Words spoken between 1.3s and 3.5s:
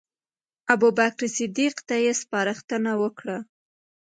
صدیق ته یې سپارښتنه وکړه.